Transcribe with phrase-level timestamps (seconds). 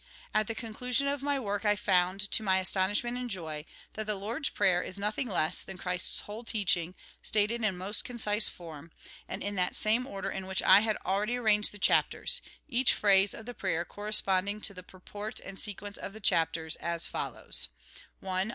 [0.33, 4.15] At the conclusion of my work I found, to my astonishment and joy, that the
[4.15, 8.91] Lord's Prayer is noticing less than Christ's whole teaching, stated in most concise form,
[9.29, 13.35] and in that same order in which I had already arranged the chapters, each phrase
[13.35, 17.69] of the prayer corresponding to the purport and sequence of the chapters, as follows:—
[18.21, 18.49] 1.